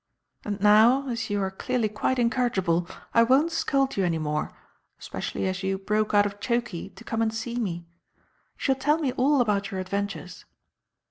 And 0.43 0.59
now, 0.59 1.07
as, 1.09 1.29
you 1.29 1.39
are 1.43 1.51
clearly 1.51 1.87
quite 1.87 2.17
incorrigible, 2.17 2.89
I 3.13 3.21
won't 3.21 3.51
scold 3.51 3.95
you 3.97 4.03
any 4.03 4.17
more, 4.17 4.51
especially 4.99 5.47
as 5.47 5.61
you 5.61 5.77
'broke 5.77 6.15
out 6.15 6.25
of 6.25 6.39
chokee' 6.39 6.89
to 6.95 7.03
come 7.03 7.21
and 7.21 7.31
see 7.31 7.57
me. 7.59 7.85
You 8.15 8.21
shall 8.57 8.75
tell 8.77 8.97
me 8.97 9.11
all 9.11 9.41
about 9.41 9.69
your 9.69 9.79
adventures." 9.79 10.45